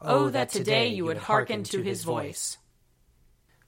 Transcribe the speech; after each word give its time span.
Oh, 0.00 0.26
oh, 0.26 0.30
that 0.30 0.50
today 0.50 0.88
you 0.88 1.04
would 1.04 1.16
hearken 1.16 1.64
to 1.64 1.82
his 1.82 2.04
voice. 2.04 2.58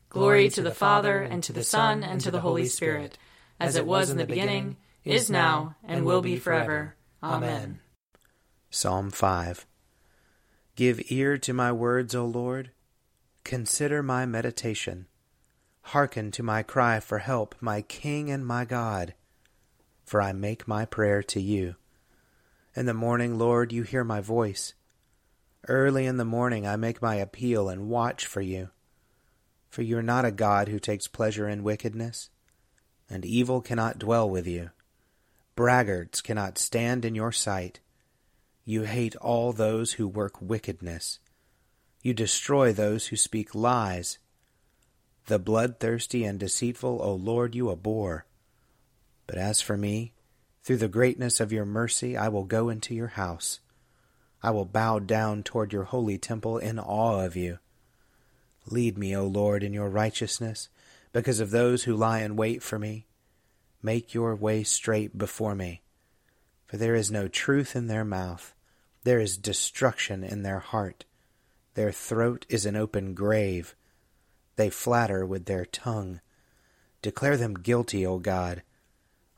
Glory 0.08 0.48
to 0.50 0.62
the 0.62 0.74
Father, 0.74 1.22
and 1.22 1.42
to 1.42 1.52
the 1.52 1.64
Son, 1.64 2.02
and 2.02 2.20
to 2.20 2.30
the 2.30 2.40
Holy 2.40 2.66
Spirit, 2.66 3.18
as 3.58 3.76
it 3.76 3.86
was 3.86 4.10
in 4.10 4.16
the 4.16 4.26
beginning, 4.26 4.76
is 5.04 5.30
now, 5.30 5.76
and 5.84 6.04
will 6.04 6.22
be 6.22 6.36
forever. 6.36 6.96
Amen. 7.22 7.80
Psalm 8.70 9.10
5 9.10 9.66
Give 10.74 11.00
ear 11.10 11.38
to 11.38 11.52
my 11.54 11.72
words, 11.72 12.14
O 12.14 12.24
Lord. 12.26 12.70
Consider 13.44 14.02
my 14.02 14.26
meditation. 14.26 15.06
Hearken 15.80 16.30
to 16.32 16.42
my 16.42 16.62
cry 16.62 17.00
for 17.00 17.18
help, 17.18 17.54
my 17.60 17.80
King 17.80 18.30
and 18.30 18.44
my 18.44 18.64
God. 18.64 19.14
For 20.04 20.20
I 20.20 20.32
make 20.32 20.68
my 20.68 20.84
prayer 20.84 21.22
to 21.22 21.40
you. 21.40 21.76
In 22.74 22.86
the 22.86 22.92
morning, 22.92 23.38
Lord, 23.38 23.72
you 23.72 23.84
hear 23.84 24.04
my 24.04 24.20
voice. 24.20 24.74
Early 25.68 26.06
in 26.06 26.16
the 26.16 26.24
morning 26.24 26.64
I 26.64 26.76
make 26.76 27.02
my 27.02 27.16
appeal 27.16 27.68
and 27.68 27.88
watch 27.88 28.24
for 28.24 28.40
you. 28.40 28.70
For 29.68 29.82
you 29.82 29.98
are 29.98 30.02
not 30.02 30.24
a 30.24 30.30
God 30.30 30.68
who 30.68 30.78
takes 30.78 31.08
pleasure 31.08 31.48
in 31.48 31.64
wickedness, 31.64 32.30
and 33.10 33.24
evil 33.24 33.60
cannot 33.60 33.98
dwell 33.98 34.30
with 34.30 34.46
you. 34.46 34.70
Braggarts 35.56 36.22
cannot 36.22 36.58
stand 36.58 37.04
in 37.04 37.16
your 37.16 37.32
sight. 37.32 37.80
You 38.64 38.82
hate 38.82 39.16
all 39.16 39.52
those 39.52 39.94
who 39.94 40.06
work 40.06 40.40
wickedness. 40.40 41.18
You 42.00 42.14
destroy 42.14 42.72
those 42.72 43.08
who 43.08 43.16
speak 43.16 43.52
lies. 43.52 44.18
The 45.26 45.40
bloodthirsty 45.40 46.24
and 46.24 46.38
deceitful, 46.38 47.00
O 47.02 47.14
Lord, 47.14 47.56
you 47.56 47.72
abhor. 47.72 48.26
But 49.26 49.38
as 49.38 49.60
for 49.60 49.76
me, 49.76 50.12
through 50.62 50.76
the 50.76 50.88
greatness 50.88 51.40
of 51.40 51.52
your 51.52 51.64
mercy, 51.64 52.16
I 52.16 52.28
will 52.28 52.44
go 52.44 52.68
into 52.68 52.94
your 52.94 53.08
house. 53.08 53.58
I 54.46 54.50
will 54.50 54.64
bow 54.64 55.00
down 55.00 55.42
toward 55.42 55.72
your 55.72 55.82
holy 55.82 56.18
temple 56.18 56.58
in 56.58 56.78
awe 56.78 57.24
of 57.24 57.34
you. 57.34 57.58
Lead 58.70 58.96
me, 58.96 59.16
O 59.16 59.26
Lord, 59.26 59.64
in 59.64 59.74
your 59.74 59.88
righteousness, 59.88 60.68
because 61.12 61.40
of 61.40 61.50
those 61.50 61.82
who 61.82 61.96
lie 61.96 62.20
in 62.20 62.36
wait 62.36 62.62
for 62.62 62.78
me. 62.78 63.06
Make 63.82 64.14
your 64.14 64.36
way 64.36 64.62
straight 64.62 65.18
before 65.18 65.56
me. 65.56 65.82
For 66.64 66.76
there 66.76 66.94
is 66.94 67.10
no 67.10 67.26
truth 67.26 67.74
in 67.74 67.88
their 67.88 68.04
mouth, 68.04 68.54
there 69.02 69.18
is 69.18 69.36
destruction 69.36 70.22
in 70.22 70.44
their 70.44 70.60
heart. 70.60 71.06
Their 71.74 71.90
throat 71.90 72.46
is 72.48 72.64
an 72.66 72.76
open 72.76 73.14
grave. 73.14 73.74
They 74.54 74.70
flatter 74.70 75.26
with 75.26 75.46
their 75.46 75.64
tongue. 75.64 76.20
Declare 77.02 77.38
them 77.38 77.54
guilty, 77.54 78.06
O 78.06 78.20
God. 78.20 78.62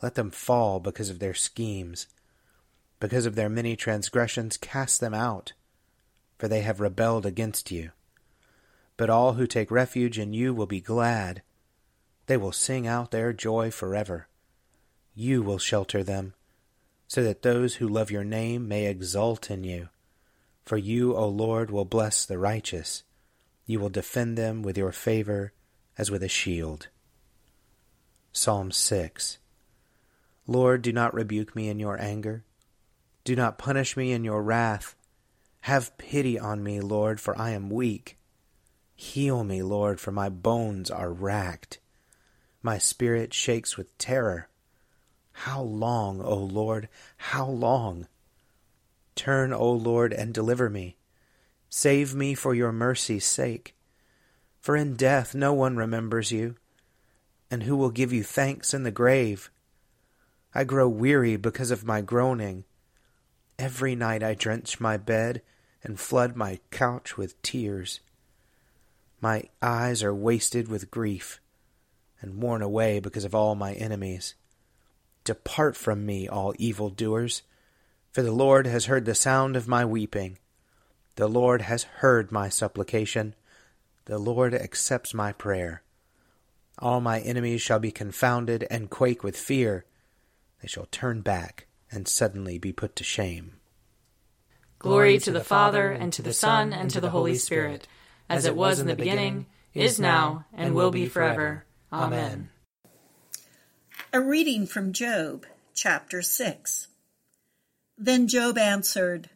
Let 0.03 0.17
them 0.17 0.31
fall 0.31 0.81
because 0.81 1.09
of 1.09 1.19
their 1.19 1.33
schemes. 1.33 2.09
Because 3.01 3.27
of 3.27 3.37
their 3.37 3.49
many 3.49 3.77
transgressions, 3.77 4.57
cast 4.57 5.01
them 5.01 5.15
out, 5.15 5.53
for 6.37 6.49
they 6.49 6.63
have 6.63 6.81
rebelled 6.81 7.25
against 7.25 7.71
you. 7.71 7.93
But 8.97 9.11
all 9.11 9.35
who 9.35 9.47
take 9.47 9.71
refuge 9.71 10.19
in 10.19 10.33
you 10.33 10.53
will 10.53 10.67
be 10.67 10.81
glad. 10.81 11.43
They 12.27 12.37
will 12.37 12.53
sing 12.53 12.87
out 12.87 13.11
their 13.11 13.33
joy 13.33 13.71
forever. 13.71 14.27
You 15.15 15.43
will 15.43 15.59
shelter 15.59 16.03
them, 16.03 16.35
so 17.07 17.23
that 17.23 17.43
those 17.43 17.77
who 17.77 17.89
love 17.89 18.11
your 18.11 18.25
name 18.25 18.67
may 18.67 18.87
exult 18.87 19.51
in 19.51 19.63
you. 19.63 19.89
For 20.65 20.77
you, 20.77 21.15
O 21.15 21.29
Lord, 21.29 21.71
will 21.71 21.85
bless 21.85 22.27
the 22.27 22.39
righteous. 22.39 23.05
You 23.65 23.79
will 23.79 23.89
defend 23.89 24.37
them 24.37 24.63
with 24.63 24.77
your 24.77 24.93
favor 24.93 25.53
as 25.97 26.11
with 26.11 26.23
a 26.23 26.29
shield. 26.29 26.89
Psalm 28.33 28.73
6 28.73 29.39
Lord, 30.47 30.83
do 30.83 30.93
not 30.93 31.15
rebuke 31.15 31.55
me 31.55 31.69
in 31.69 31.79
your 31.79 32.01
anger 32.01 32.45
do 33.29 33.37
not 33.37 33.59
punish 33.59 33.95
me 33.95 34.11
in 34.13 34.25
your 34.25 34.43
wrath. 34.43 34.97
Have 35.61 35.99
pity 35.99 36.39
on 36.39 36.63
me, 36.63 36.81
Lord, 36.81 37.21
for 37.21 37.39
I 37.39 37.51
am 37.51 37.69
weak. 37.69 38.17
Heal 38.95 39.45
me, 39.45 39.63
Lord, 39.63 40.01
for 40.01 40.11
my 40.11 40.31
bones 40.31 40.91
are 40.91 41.13
racked. 41.13 41.79
My 42.63 42.79
spirit 42.79 43.35
shakes 43.35 43.77
with 43.77 43.99
terror. 43.99 44.49
How 45.33 45.61
long, 45.61 46.23
O 46.23 46.37
Lord, 46.37 46.89
how 47.19 47.45
long? 47.45 48.09
Turn, 49.15 49.53
O 49.53 49.73
Lord, 49.73 50.15
and 50.15 50.33
deliver 50.33 50.71
me. 50.71 50.97
Save 51.69 52.15
me 52.15 52.33
for 52.33 52.55
your 52.55 52.73
mercy's 52.73 53.27
sake. 53.27 53.77
For 54.59 54.75
in 54.75 54.97
death 54.97 55.35
no 55.35 55.53
one 55.53 55.77
remembers 55.77 56.33
you, 56.33 56.57
and 57.51 57.65
who 57.65 57.77
will 57.77 57.91
give 57.91 58.11
you 58.11 58.23
thanks 58.23 58.73
in 58.73 58.85
the 58.85 58.91
grave? 58.91 59.51
I 60.55 60.65
grow 60.65 60.89
weary 60.89 61.37
because 61.37 61.71
of 61.71 61.85
my 61.85 62.01
groaning. 62.01 62.65
Every 63.59 63.97
night 63.97 64.23
I 64.23 64.35
drench 64.35 64.79
my 64.79 64.97
bed 64.97 65.43
and 65.83 65.99
flood 65.99 66.37
my 66.37 66.61
couch 66.71 67.17
with 67.17 67.41
tears. 67.43 67.99
My 69.21 69.45
eyes 69.61 70.01
are 70.05 70.15
wasted 70.15 70.69
with 70.69 70.93
grief 70.93 71.41
and 72.21 72.41
worn 72.41 72.63
away 72.63 73.01
because 73.01 73.25
of 73.25 73.35
all 73.35 73.57
my 73.57 73.73
enemies. 73.73 74.37
Depart 75.25 75.77
from 75.77 76.07
me, 76.07 76.29
all 76.29 76.55
evil 76.57 76.89
doers, 76.89 77.43
for 78.13 78.23
the 78.23 78.33
Lord 78.33 78.69
has 78.69 78.87
heard 78.87 79.05
the 79.05 79.15
sound 79.15 79.57
of 79.57 79.67
my 79.67 79.85
weeping. 79.85 80.39
The 81.17 81.29
Lord 81.29 81.63
has 81.63 81.83
heard 81.83 82.31
my 82.31 82.49
supplication. 82.49 83.35
The 84.05 84.19
Lord 84.19 84.55
accepts 84.55 85.13
my 85.13 85.33
prayer. 85.33 85.83
All 86.79 87.01
my 87.01 87.19
enemies 87.21 87.61
shall 87.61 87.81
be 87.81 87.91
confounded 87.91 88.69
and 88.71 88.89
quake 88.89 89.25
with 89.25 89.37
fear. 89.37 89.85
They 90.63 90.69
shall 90.69 90.87
turn 90.93 91.23
back 91.23 91.68
and 91.91 92.07
suddenly 92.09 92.59
be 92.59 92.73
put 92.73 92.97
to 92.97 93.05
shame. 93.05 93.53
Glory 94.79 95.19
to 95.19 95.33
the 95.33 95.45
Father, 95.45 95.91
and 95.91 96.13
to 96.13 96.23
the 96.23 96.33
Son, 96.33 96.73
and 96.73 96.91
to 96.91 97.01
the 97.01 97.11
Holy 97.11 97.35
Spirit, 97.35 97.89
as 98.29 98.45
it 98.45 98.55
was 98.55 98.79
in 98.79 98.87
the 98.87 98.95
beginning, 98.95 99.47
is 99.75 99.99
now, 99.99 100.45
and 100.53 100.75
will 100.75 100.91
be 100.91 101.07
forever. 101.07 101.65
Amen. 101.93 102.51
A 104.13 104.21
reading 104.21 104.67
from 104.67 104.93
Job, 104.93 105.47
chapter 105.75 106.23
6. 106.23 106.89
Then 107.97 108.29
Job 108.29 108.57
answered, 108.57 109.31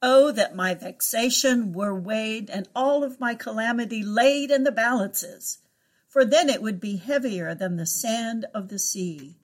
Oh, 0.00 0.30
that 0.30 0.54
my 0.54 0.74
vexation 0.74 1.72
were 1.72 1.98
weighed, 1.98 2.48
and 2.50 2.68
all 2.74 3.02
of 3.02 3.18
my 3.18 3.34
calamity 3.34 4.04
laid 4.04 4.52
in 4.52 4.62
the 4.62 4.70
balances, 4.70 5.58
for 6.06 6.24
then 6.24 6.48
it 6.48 6.62
would 6.62 6.80
be 6.80 6.96
heavier 6.96 7.54
than 7.54 7.76
the 7.76 7.86
sand 7.86 8.46
of 8.54 8.68
the 8.68 8.78
sea 8.78 9.38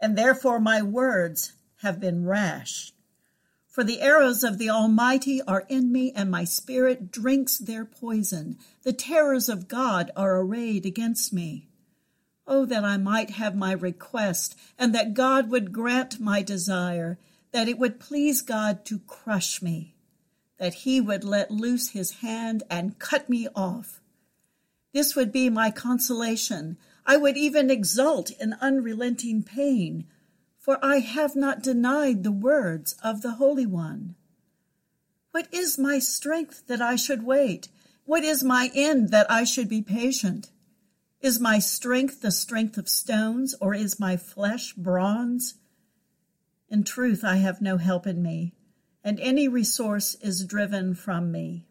and 0.00 0.16
therefore 0.16 0.60
my 0.60 0.82
words 0.82 1.52
have 1.78 2.00
been 2.00 2.26
rash. 2.26 2.92
For 3.66 3.84
the 3.84 4.00
arrows 4.00 4.42
of 4.42 4.58
the 4.58 4.70
Almighty 4.70 5.40
are 5.42 5.64
in 5.68 5.92
me, 5.92 6.10
and 6.12 6.30
my 6.30 6.44
spirit 6.44 7.12
drinks 7.12 7.58
their 7.58 7.84
poison. 7.84 8.58
The 8.82 8.92
terrors 8.92 9.48
of 9.48 9.68
God 9.68 10.10
are 10.16 10.40
arrayed 10.40 10.84
against 10.84 11.32
me. 11.32 11.68
Oh, 12.46 12.64
that 12.64 12.84
I 12.84 12.96
might 12.96 13.30
have 13.30 13.54
my 13.54 13.72
request, 13.72 14.56
and 14.78 14.94
that 14.94 15.14
God 15.14 15.50
would 15.50 15.72
grant 15.72 16.18
my 16.18 16.42
desire, 16.42 17.18
that 17.52 17.68
it 17.68 17.78
would 17.78 18.00
please 18.00 18.40
God 18.40 18.84
to 18.86 18.98
crush 19.00 19.62
me, 19.62 19.94
that 20.56 20.74
he 20.74 21.00
would 21.00 21.22
let 21.22 21.50
loose 21.50 21.90
his 21.90 22.14
hand 22.14 22.64
and 22.68 22.98
cut 22.98 23.28
me 23.28 23.46
off. 23.54 24.00
This 24.92 25.14
would 25.14 25.30
be 25.30 25.50
my 25.50 25.70
consolation, 25.70 26.78
I 27.06 27.16
would 27.16 27.36
even 27.36 27.70
exult 27.70 28.30
in 28.30 28.54
unrelenting 28.54 29.42
pain, 29.42 30.06
for 30.68 30.78
I 30.84 30.98
have 30.98 31.34
not 31.34 31.62
denied 31.62 32.24
the 32.24 32.30
words 32.30 32.94
of 33.02 33.22
the 33.22 33.36
Holy 33.36 33.64
One. 33.64 34.16
What 35.30 35.48
is 35.50 35.78
my 35.78 35.98
strength 35.98 36.66
that 36.66 36.82
I 36.82 36.94
should 36.94 37.22
wait, 37.22 37.70
What 38.04 38.22
is 38.22 38.44
my 38.44 38.70
end 38.74 39.08
that 39.08 39.30
I 39.30 39.44
should 39.44 39.70
be 39.70 39.80
patient? 39.80 40.50
Is 41.22 41.40
my 41.40 41.58
strength 41.58 42.20
the 42.20 42.30
strength 42.30 42.76
of 42.76 42.86
stones, 42.86 43.54
or 43.62 43.72
is 43.72 43.98
my 43.98 44.18
flesh 44.18 44.74
bronze? 44.74 45.54
In 46.68 46.84
truth, 46.84 47.24
I 47.24 47.36
have 47.36 47.62
no 47.62 47.78
help 47.78 48.06
in 48.06 48.22
me, 48.22 48.52
and 49.02 49.18
any 49.20 49.48
resource 49.48 50.16
is 50.16 50.44
driven 50.44 50.94
from 50.94 51.32
me. 51.32 51.66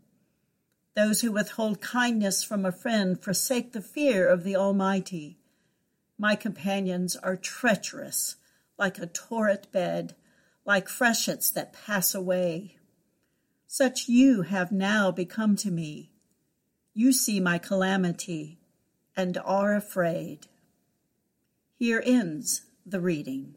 Those 0.96 1.22
who 1.22 1.32
withhold 1.32 1.82
kindness 1.82 2.44
from 2.44 2.66
a 2.66 2.72
friend 2.72 3.22
forsake 3.22 3.74
the 3.74 3.82
fear 3.82 4.28
of 4.28 4.44
the 4.44 4.56
Almighty. 4.56 5.38
My 6.18 6.36
companions 6.36 7.16
are 7.16 7.36
treacherous, 7.36 8.38
like 8.78 9.00
a 9.00 9.08
torrent 9.08 9.72
bed, 9.72 10.16
like 10.66 10.90
freshets 10.90 11.50
that 11.52 11.74
pass 11.74 12.14
away. 12.14 12.78
Such 13.66 14.08
you 14.08 14.44
have 14.44 14.72
now 14.72 15.12
become 15.12 15.56
to 15.58 15.72
me. 15.72 16.12
You 16.94 17.12
see 17.12 17.40
my 17.40 17.58
calamity 17.58 18.60
and 19.16 19.38
are 19.46 19.76
afraid. 19.76 20.48
Here 21.76 22.02
ends 22.06 22.64
the 22.86 23.00
reading. 23.00 23.56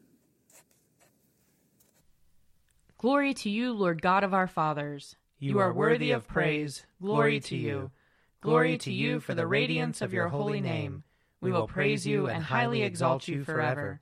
Glory 2.97 3.33
to 3.33 3.49
you, 3.49 3.73
Lord 3.73 4.01
God 4.01 4.23
of 4.23 4.33
our 4.33 4.47
fathers. 4.47 5.15
You 5.39 5.57
are 5.57 5.73
worthy 5.73 6.11
of 6.11 6.27
praise. 6.27 6.85
Glory 7.01 7.39
to 7.39 7.57
you. 7.57 7.89
Glory 8.41 8.77
to 8.79 8.91
you 8.91 9.19
for 9.19 9.33
the 9.33 9.47
radiance 9.47 10.01
of 10.01 10.13
your 10.13 10.27
holy 10.27 10.61
name. 10.61 11.03
We 11.41 11.51
will 11.51 11.67
praise 11.67 12.05
you 12.05 12.27
and 12.27 12.43
highly 12.43 12.83
exalt 12.83 13.27
you 13.27 13.43
forever. 13.43 14.01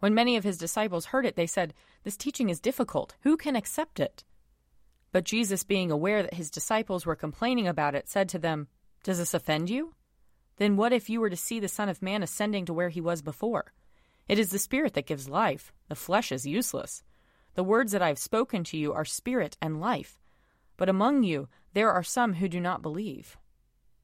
When 0.00 0.14
many 0.14 0.36
of 0.36 0.44
his 0.44 0.58
disciples 0.58 1.06
heard 1.06 1.26
it, 1.26 1.36
they 1.36 1.46
said, 1.46 1.74
This 2.02 2.16
teaching 2.16 2.48
is 2.48 2.58
difficult. 2.60 3.14
Who 3.20 3.36
can 3.36 3.54
accept 3.54 4.00
it? 4.00 4.24
But 5.12 5.24
Jesus, 5.24 5.62
being 5.62 5.90
aware 5.90 6.22
that 6.22 6.34
his 6.34 6.50
disciples 6.50 7.06
were 7.06 7.16
complaining 7.16 7.68
about 7.68 7.94
it, 7.94 8.08
said 8.08 8.28
to 8.30 8.38
them, 8.38 8.68
Does 9.02 9.18
this 9.18 9.34
offend 9.34 9.70
you? 9.70 9.94
Then 10.56 10.76
what 10.76 10.92
if 10.92 11.08
you 11.08 11.20
were 11.20 11.30
to 11.30 11.36
see 11.36 11.60
the 11.60 11.68
Son 11.68 11.88
of 11.88 12.02
Man 12.02 12.22
ascending 12.22 12.66
to 12.66 12.74
where 12.74 12.88
he 12.88 13.00
was 13.00 13.22
before? 13.22 13.72
It 14.28 14.38
is 14.38 14.50
the 14.50 14.58
Spirit 14.58 14.94
that 14.94 15.06
gives 15.06 15.28
life, 15.28 15.72
the 15.88 15.94
flesh 15.94 16.32
is 16.32 16.46
useless. 16.46 17.02
The 17.54 17.64
words 17.64 17.92
that 17.92 18.02
I 18.02 18.08
have 18.08 18.18
spoken 18.18 18.64
to 18.64 18.76
you 18.76 18.92
are 18.92 19.04
spirit 19.04 19.56
and 19.60 19.80
life. 19.80 20.20
But 20.76 20.88
among 20.88 21.24
you 21.24 21.48
there 21.74 21.90
are 21.90 22.02
some 22.02 22.34
who 22.34 22.48
do 22.48 22.60
not 22.60 22.82
believe. 22.82 23.36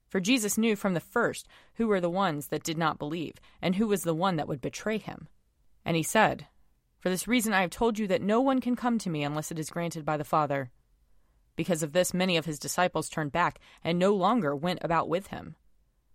For 0.08 0.20
Jesus 0.20 0.58
knew 0.58 0.76
from 0.76 0.94
the 0.94 1.00
first 1.00 1.48
who 1.74 1.86
were 1.86 2.00
the 2.00 2.10
ones 2.10 2.48
that 2.48 2.64
did 2.64 2.78
not 2.78 2.98
believe, 2.98 3.34
and 3.62 3.76
who 3.76 3.86
was 3.86 4.02
the 4.02 4.14
one 4.14 4.36
that 4.36 4.48
would 4.48 4.60
betray 4.60 4.98
him. 4.98 5.28
And 5.86 5.96
he 5.96 6.02
said, 6.02 6.48
For 6.98 7.08
this 7.08 7.28
reason 7.28 7.54
I 7.54 7.60
have 7.60 7.70
told 7.70 7.96
you 7.96 8.08
that 8.08 8.20
no 8.20 8.40
one 8.40 8.60
can 8.60 8.74
come 8.74 8.98
to 8.98 9.08
me 9.08 9.22
unless 9.22 9.52
it 9.52 9.58
is 9.58 9.70
granted 9.70 10.04
by 10.04 10.16
the 10.16 10.24
Father. 10.24 10.72
Because 11.54 11.84
of 11.84 11.92
this, 11.92 12.12
many 12.12 12.36
of 12.36 12.44
his 12.44 12.58
disciples 12.58 13.08
turned 13.08 13.30
back 13.30 13.60
and 13.84 13.96
no 13.96 14.12
longer 14.12 14.54
went 14.54 14.80
about 14.82 15.08
with 15.08 15.28
him. 15.28 15.54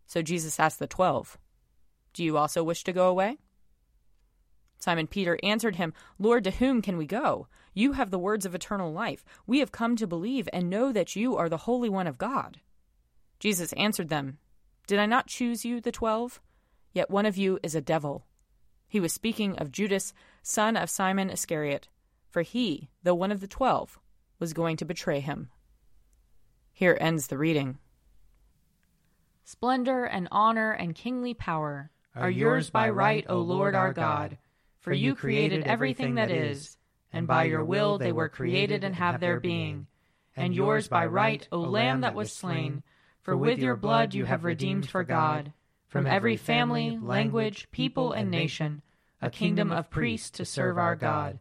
So 0.05 0.21
Jesus 0.21 0.59
asked 0.59 0.77
the 0.77 0.87
twelve, 0.87 1.39
Do 2.13 2.21
you 2.21 2.37
also 2.37 2.63
wish 2.63 2.83
to 2.83 2.91
go 2.91 3.07
away? 3.07 3.37
Simon 4.77 5.07
Peter 5.07 5.39
answered 5.41 5.77
him, 5.77 5.93
Lord, 6.19 6.43
to 6.43 6.51
whom 6.51 6.81
can 6.81 6.97
we 6.97 7.05
go? 7.05 7.47
You 7.73 7.93
have 7.93 8.11
the 8.11 8.19
words 8.19 8.45
of 8.45 8.53
eternal 8.53 8.91
life. 8.91 9.23
We 9.47 9.59
have 9.59 9.71
come 9.71 9.95
to 9.95 10.05
believe 10.05 10.49
and 10.51 10.69
know 10.69 10.91
that 10.91 11.15
you 11.15 11.37
are 11.37 11.47
the 11.47 11.57
Holy 11.57 11.87
One 11.87 12.07
of 12.07 12.17
God. 12.17 12.59
Jesus 13.39 13.71
answered 13.73 14.09
them, 14.09 14.37
Did 14.85 14.99
I 14.99 15.05
not 15.05 15.27
choose 15.27 15.63
you, 15.63 15.79
the 15.79 15.93
twelve? 15.93 16.41
Yet 16.91 17.09
one 17.09 17.25
of 17.25 17.37
you 17.37 17.57
is 17.63 17.73
a 17.73 17.79
devil. 17.79 18.25
He 18.91 18.99
was 18.99 19.13
speaking 19.13 19.55
of 19.55 19.71
Judas, 19.71 20.13
son 20.43 20.75
of 20.75 20.89
Simon 20.89 21.29
Iscariot, 21.29 21.87
for 22.29 22.41
he, 22.41 22.89
though 23.03 23.15
one 23.15 23.31
of 23.31 23.39
the 23.39 23.47
twelve, 23.47 23.97
was 24.37 24.51
going 24.51 24.75
to 24.75 24.83
betray 24.83 25.21
him. 25.21 25.49
Here 26.73 26.97
ends 26.99 27.27
the 27.27 27.37
reading. 27.37 27.77
Splendor 29.45 30.03
and 30.03 30.27
honor 30.29 30.73
and 30.73 30.93
kingly 30.93 31.33
power 31.33 31.89
are 32.17 32.29
yours 32.29 32.69
by 32.69 32.89
right, 32.89 33.25
O 33.29 33.37
Lord 33.37 33.75
our 33.75 33.93
God, 33.93 34.37
for 34.81 34.91
you 34.91 35.15
created 35.15 35.63
everything 35.63 36.15
that 36.15 36.29
is, 36.29 36.75
and 37.13 37.25
by 37.25 37.45
your 37.45 37.63
will 37.63 37.97
they 37.97 38.11
were 38.11 38.27
created 38.27 38.83
and 38.83 38.95
have 38.95 39.21
their 39.21 39.39
being. 39.39 39.87
And 40.35 40.53
yours 40.53 40.89
by 40.89 41.05
right, 41.05 41.47
O 41.49 41.61
Lamb 41.61 42.01
that 42.01 42.13
was 42.13 42.33
slain, 42.33 42.83
for 43.21 43.37
with 43.37 43.59
your 43.59 43.77
blood 43.77 44.13
you 44.13 44.25
have 44.25 44.43
redeemed 44.43 44.89
for 44.89 45.05
God, 45.05 45.53
from 45.91 46.07
every 46.07 46.37
family, 46.37 46.97
language, 47.01 47.67
people, 47.69 48.13
and 48.13 48.31
nation, 48.31 48.81
a 49.21 49.29
kingdom 49.29 49.73
of 49.73 49.89
priests 49.89 50.29
to 50.29 50.45
serve 50.45 50.77
our 50.77 50.95
God. 50.95 51.37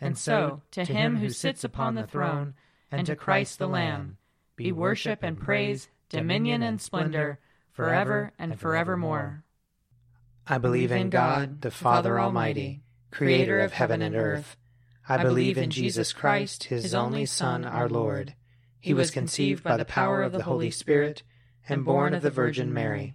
And 0.00 0.16
so, 0.16 0.62
to 0.70 0.86
him 0.86 1.18
who 1.18 1.28
sits 1.28 1.64
upon 1.64 1.94
the 1.94 2.06
throne, 2.06 2.54
and 2.90 3.06
to 3.06 3.14
Christ 3.14 3.58
the 3.58 3.68
Lamb, 3.68 4.16
be 4.56 4.72
worship 4.72 5.22
and 5.22 5.38
praise, 5.38 5.90
dominion 6.08 6.62
and 6.62 6.80
splendor, 6.80 7.40
forever 7.72 8.32
and 8.38 8.58
forevermore. 8.58 9.44
I 10.46 10.56
believe 10.56 10.90
in 10.90 11.10
God, 11.10 11.60
the 11.60 11.70
Father 11.70 12.18
Almighty, 12.18 12.82
creator 13.10 13.60
of 13.60 13.74
heaven 13.74 14.00
and 14.00 14.16
earth. 14.16 14.56
I 15.06 15.22
believe 15.22 15.58
in 15.58 15.68
Jesus 15.68 16.14
Christ, 16.14 16.64
his 16.64 16.94
only 16.94 17.26
Son, 17.26 17.66
our 17.66 17.88
Lord. 17.88 18.34
He 18.80 18.94
was 18.94 19.10
conceived 19.10 19.62
by 19.62 19.76
the 19.76 19.84
power 19.84 20.22
of 20.22 20.32
the 20.32 20.44
Holy 20.44 20.70
Spirit 20.70 21.22
and 21.68 21.84
born 21.84 22.14
of 22.14 22.22
the 22.22 22.30
Virgin 22.30 22.72
Mary. 22.72 23.14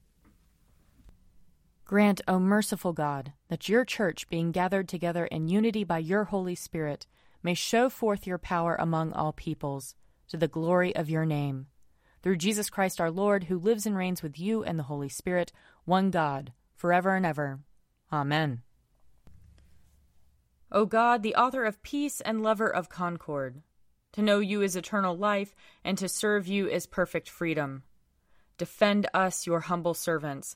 Grant, 1.91 2.21
O 2.25 2.39
merciful 2.39 2.93
God, 2.93 3.33
that 3.49 3.67
your 3.67 3.83
church, 3.83 4.29
being 4.29 4.53
gathered 4.53 4.87
together 4.87 5.25
in 5.25 5.49
unity 5.49 5.83
by 5.83 5.97
your 5.97 6.23
Holy 6.23 6.55
Spirit, 6.55 7.05
may 7.43 7.53
show 7.53 7.89
forth 7.89 8.25
your 8.25 8.37
power 8.37 8.77
among 8.79 9.11
all 9.11 9.33
peoples, 9.33 9.93
to 10.29 10.37
the 10.37 10.47
glory 10.47 10.95
of 10.95 11.09
your 11.09 11.25
name 11.25 11.67
through 12.23 12.37
Jesus 12.37 12.69
Christ 12.69 13.01
our 13.01 13.11
Lord, 13.11 13.43
who 13.43 13.59
lives 13.59 13.85
and 13.85 13.97
reigns 13.97 14.23
with 14.23 14.39
you 14.39 14.63
and 14.63 14.79
the 14.79 14.83
Holy 14.83 15.09
Spirit, 15.09 15.51
one 15.83 16.11
God, 16.11 16.53
forever 16.77 17.13
and 17.13 17.25
ever. 17.25 17.59
Amen. 18.09 18.61
O 20.71 20.85
God, 20.85 21.23
the 21.23 21.35
author 21.35 21.65
of 21.65 21.83
peace 21.83 22.21
and 22.21 22.41
lover 22.41 22.73
of 22.73 22.87
concord, 22.87 23.63
to 24.13 24.21
know 24.21 24.39
you 24.39 24.61
is 24.61 24.77
eternal 24.77 25.17
life, 25.17 25.53
and 25.83 25.97
to 25.97 26.07
serve 26.07 26.47
you 26.47 26.69
is 26.69 26.87
perfect 26.87 27.29
freedom. 27.29 27.83
Defend 28.57 29.09
us, 29.13 29.45
your 29.45 29.59
humble 29.59 29.93
servants, 29.93 30.55